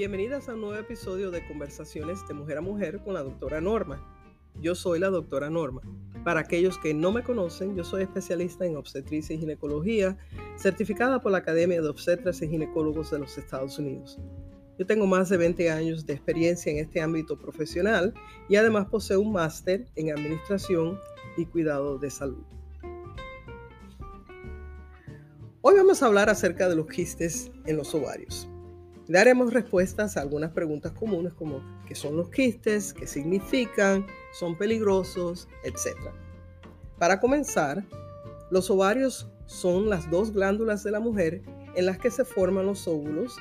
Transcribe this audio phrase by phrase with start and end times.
[0.00, 4.02] Bienvenidas a un nuevo episodio de Conversaciones de Mujer a Mujer con la doctora Norma.
[4.58, 5.82] Yo soy la doctora Norma.
[6.24, 10.16] Para aquellos que no me conocen, yo soy especialista en obstetricia y ginecología,
[10.56, 14.18] certificada por la Academia de Obstetras y Ginecólogos de los Estados Unidos.
[14.78, 18.14] Yo tengo más de 20 años de experiencia en este ámbito profesional
[18.48, 20.98] y además poseo un máster en Administración
[21.36, 22.42] y Cuidado de Salud.
[25.60, 28.48] Hoy vamos a hablar acerca de los quistes en los ovarios.
[29.10, 35.48] Daremos respuestas a algunas preguntas comunes como qué son los quistes, qué significan, son peligrosos,
[35.64, 35.98] etc.
[36.96, 37.84] Para comenzar,
[38.52, 41.42] los ovarios son las dos glándulas de la mujer
[41.74, 43.34] en las que se forman los óvulos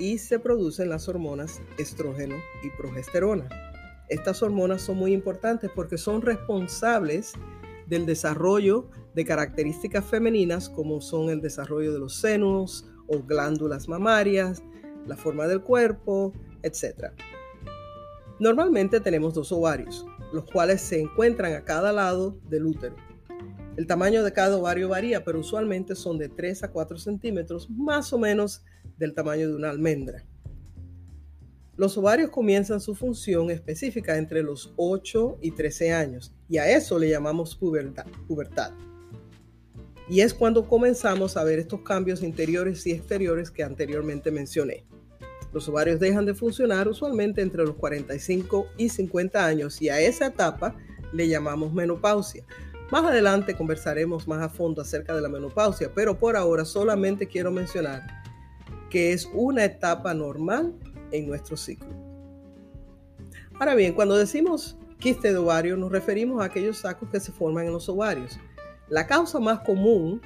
[0.00, 2.34] y se producen las hormonas estrógeno
[2.64, 3.48] y progesterona.
[4.08, 7.34] Estas hormonas son muy importantes porque son responsables
[7.86, 14.64] del desarrollo de características femeninas como son el desarrollo de los senos o glándulas mamarias,
[15.06, 17.12] la forma del cuerpo, etc.
[18.38, 22.96] Normalmente tenemos dos ovarios, los cuales se encuentran a cada lado del útero.
[23.76, 28.12] El tamaño de cada ovario varía, pero usualmente son de 3 a 4 centímetros, más
[28.12, 28.64] o menos
[28.96, 30.24] del tamaño de una almendra.
[31.76, 36.98] Los ovarios comienzan su función específica entre los 8 y 13 años, y a eso
[36.98, 38.06] le llamamos pubertad.
[38.26, 38.72] pubertad.
[40.08, 44.86] Y es cuando comenzamos a ver estos cambios interiores y exteriores que anteriormente mencioné.
[45.52, 50.26] Los ovarios dejan de funcionar usualmente entre los 45 y 50 años y a esa
[50.26, 50.76] etapa
[51.12, 52.44] le llamamos menopausia.
[52.90, 57.50] Más adelante conversaremos más a fondo acerca de la menopausia, pero por ahora solamente quiero
[57.50, 58.06] mencionar
[58.90, 60.72] que es una etapa normal
[61.10, 61.88] en nuestro ciclo.
[63.58, 67.66] Ahora bien, cuando decimos quiste de ovario nos referimos a aquellos sacos que se forman
[67.66, 68.38] en los ovarios.
[68.88, 70.20] La causa más común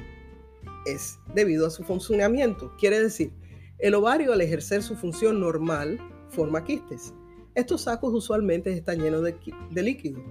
[0.87, 3.33] es debido a su funcionamiento, quiere decir
[3.81, 5.99] el ovario, al ejercer su función normal,
[6.29, 7.15] forma quistes.
[7.55, 10.23] Estos sacos usualmente están llenos de, líquido.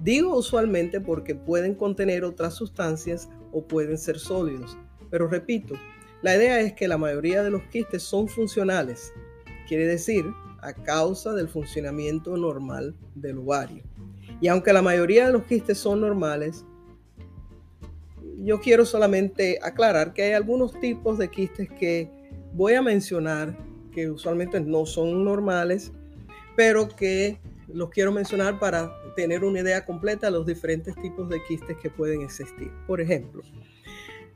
[0.00, 4.78] Digo usualmente porque pueden contener otras sustancias o pueden ser sólidos.
[5.10, 5.74] Pero repito,
[6.22, 9.12] la idea es que la mayoría de los quistes son funcionales,
[9.66, 10.24] quiere decir,
[10.60, 13.82] a causa del funcionamiento normal del ovario.
[14.40, 16.64] Y aunque la mayoría de los quistes son normales,
[18.38, 22.15] yo quiero solamente aclarar que hay algunos tipos de quistes que
[22.56, 23.54] voy a mencionar
[23.92, 25.92] que usualmente no son normales,
[26.56, 31.42] pero que los quiero mencionar para tener una idea completa de los diferentes tipos de
[31.46, 32.70] quistes que pueden existir.
[32.86, 33.42] Por ejemplo,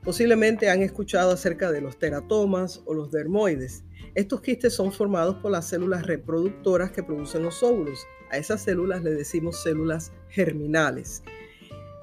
[0.03, 3.83] posiblemente han escuchado acerca de los teratomas o los dermoides.
[4.13, 8.05] Estos quistes son formados por las células reproductoras que producen los óvulos.
[8.29, 11.23] A esas células le decimos células germinales.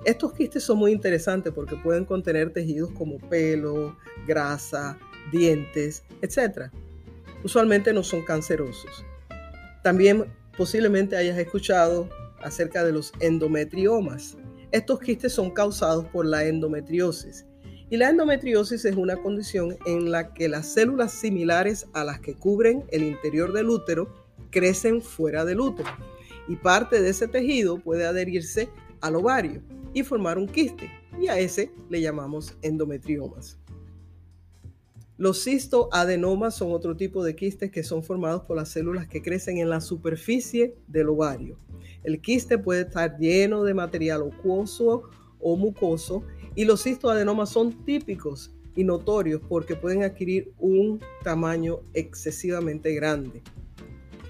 [0.04, 3.96] Estos quistes son muy interesantes porque pueden contener tejidos como pelo,
[4.26, 4.98] grasa,
[5.30, 6.70] dientes, etc.
[7.44, 9.04] Usualmente no son cancerosos.
[9.82, 12.08] También posiblemente hayas escuchado
[12.42, 14.36] acerca de los endometriomas.
[14.72, 17.46] Estos quistes son causados por la endometriosis.
[17.90, 22.34] Y la endometriosis es una condición en la que las células similares a las que
[22.34, 24.12] cubren el interior del útero
[24.50, 25.88] crecen fuera del útero.
[26.48, 28.68] Y parte de ese tejido puede adherirse
[29.00, 29.62] al ovario
[29.94, 30.90] y formar un quiste.
[31.18, 33.58] Y a ese le llamamos endometriomas.
[35.18, 39.58] Los cistoadenomas son otro tipo de quistes que son formados por las células que crecen
[39.58, 41.58] en la superficie del ovario.
[42.04, 46.22] El quiste puede estar lleno de material acuoso o mucoso
[46.54, 53.42] y los cistoadenomas son típicos y notorios porque pueden adquirir un tamaño excesivamente grande.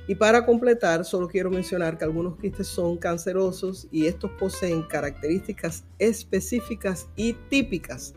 [0.07, 5.85] Y para completar, solo quiero mencionar que algunos quistes son cancerosos y estos poseen características
[5.99, 8.15] específicas y típicas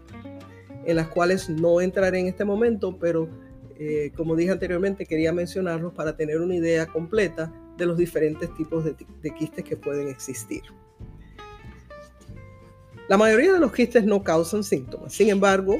[0.86, 3.30] en las cuales no entraré en este momento, pero
[3.78, 8.84] eh, como dije anteriormente, quería mencionarlos para tener una idea completa de los diferentes tipos
[8.86, 8.96] de,
[9.32, 10.62] quistes que pueden existir.
[13.08, 15.80] La mayoría de los quistes no causan síntomas, sin embargo,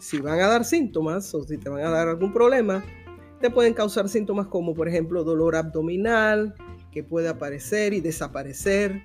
[0.00, 2.84] si van a dar síntomas o si te van a dar algún problema,
[3.40, 6.54] te pueden causar síntomas como por ejemplo dolor abdominal
[6.90, 9.04] que puede aparecer y desaparecer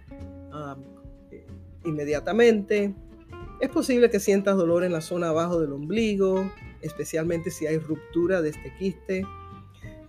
[0.52, 0.76] ah,
[1.86, 2.96] inmediatamente,
[3.60, 8.42] es posible que sientas dolor en la zona abajo del ombligo, especialmente si hay ruptura
[8.42, 9.26] de este quiste.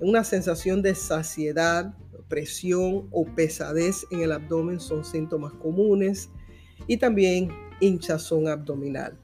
[0.01, 1.95] Una sensación de saciedad,
[2.29, 6.29] presión o pesadez en el abdomen son síntomas comunes
[6.87, 7.49] y también
[7.81, 9.17] hinchazón abdominal.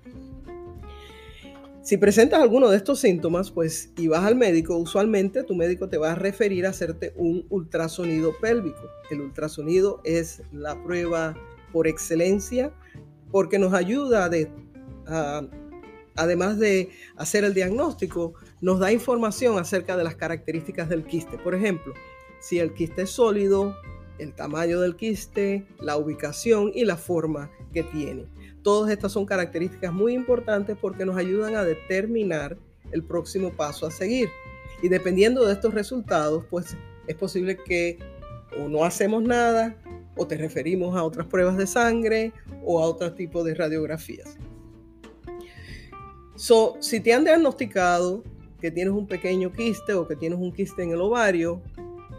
[1.82, 5.98] Si presentas alguno de estos síntomas, pues y vas al médico, usualmente tu médico te
[5.98, 8.82] va a referir a hacerte un ultrasonido pélvico.
[9.10, 11.34] El ultrasonido es la prueba
[11.72, 12.72] por excelencia
[13.32, 14.30] porque nos ayuda
[15.08, 15.42] a,
[16.14, 21.38] además de hacer el diagnóstico, nos da información acerca de las características del quiste.
[21.38, 21.94] Por ejemplo,
[22.40, 23.74] si el quiste es sólido,
[24.18, 28.26] el tamaño del quiste, la ubicación y la forma que tiene.
[28.62, 32.56] Todas estas son características muy importantes porque nos ayudan a determinar
[32.92, 34.28] el próximo paso a seguir.
[34.82, 36.76] Y dependiendo de estos resultados, pues
[37.06, 37.98] es posible que
[38.58, 39.74] o no hacemos nada
[40.16, 42.32] o te referimos a otras pruebas de sangre
[42.64, 44.36] o a otro tipo de radiografías.
[46.34, 48.24] So, si te han diagnosticado
[48.60, 51.60] que tienes un pequeño quiste o que tienes un quiste en el ovario,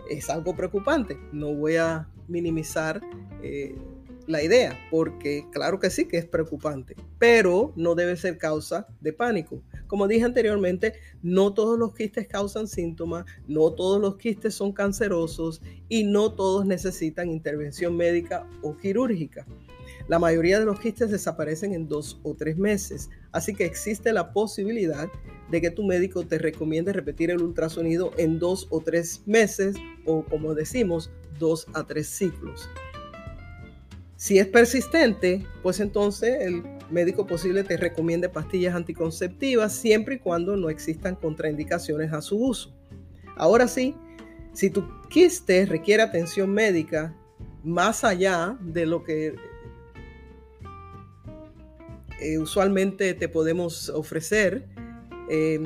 [0.10, 1.18] es algo preocupante.
[1.32, 3.02] No voy a minimizar
[3.42, 3.76] eh,
[4.28, 9.14] la idea, porque claro que sí que es preocupante, pero no debe ser causa de
[9.14, 9.62] pánico.
[9.88, 15.62] Como dije anteriormente, no todos los quistes causan síntomas, no todos los quistes son cancerosos
[15.90, 19.46] y no todos necesitan intervención médica o quirúrgica.
[20.08, 24.34] La mayoría de los quistes desaparecen en dos o tres meses, así que existe la
[24.34, 25.10] posibilidad
[25.50, 30.24] de que tu médico te recomiende repetir el ultrasonido en dos o tres meses o
[30.26, 31.10] como decimos,
[31.40, 32.70] dos a tres ciclos.
[34.18, 40.56] Si es persistente, pues entonces el médico posible te recomiende pastillas anticonceptivas siempre y cuando
[40.56, 42.74] no existan contraindicaciones a su uso.
[43.36, 43.96] Ahora sí,
[44.54, 47.16] si tu quiste requiere atención médica
[47.64, 49.36] más allá de lo que
[52.24, 54.66] eh, usualmente te podemos ofrecer
[55.30, 55.62] eh,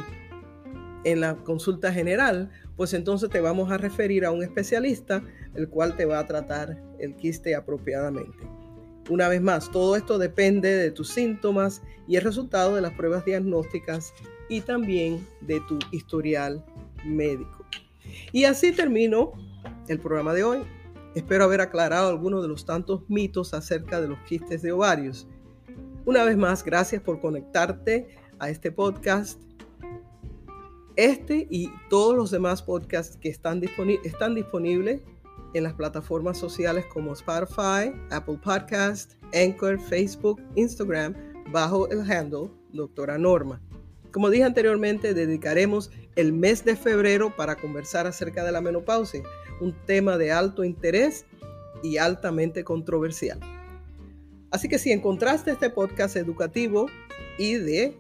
[1.03, 5.23] en la consulta general, pues entonces te vamos a referir a un especialista,
[5.55, 8.37] el cual te va a tratar el quiste apropiadamente.
[9.09, 13.23] Una vez más, todo esto depende de tus síntomas y el resultado de las pruebas
[13.23, 14.13] diagnósticas
[14.49, 16.65] y también de tu historial
[17.05, 17.65] médico.
[18.31, 19.31] Y así termino
[19.87, 20.59] el programa de hoy.
[21.15, 25.27] Espero haber aclarado algunos de los tantos mitos acerca de los quistes de ovarios.
[26.07, 28.07] Una vez más, gracias por conectarte
[28.39, 29.41] a este podcast
[30.95, 33.61] este y todos los demás podcasts que están,
[34.05, 35.01] están disponibles
[35.53, 41.13] en las plataformas sociales como Spotify, Apple Podcast, Anchor, Facebook, Instagram,
[41.51, 43.61] bajo el handle Doctora Norma.
[44.13, 49.23] Como dije anteriormente, dedicaremos el mes de febrero para conversar acerca de la menopausia,
[49.59, 51.25] un tema de alto interés
[51.83, 53.56] y altamente controversial.
[54.51, 56.87] Así que si encontraste este podcast educativo
[57.37, 57.99] y de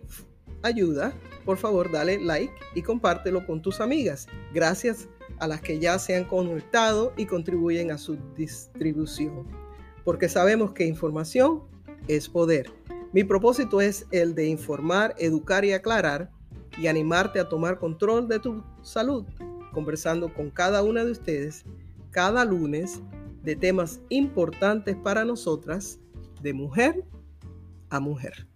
[0.63, 1.13] ayuda,
[1.45, 4.27] por favor dale like y compártelo con tus amigas.
[4.53, 5.07] Gracias
[5.39, 9.45] a las que ya se han conectado y contribuyen a su distribución.
[10.03, 11.63] Porque sabemos que información
[12.07, 12.71] es poder.
[13.13, 16.31] Mi propósito es el de informar, educar y aclarar
[16.77, 19.25] y animarte a tomar control de tu salud,
[19.73, 21.65] conversando con cada una de ustedes
[22.11, 23.01] cada lunes
[23.43, 25.99] de temas importantes para nosotras
[26.41, 27.03] de mujer
[27.89, 28.47] a mujer.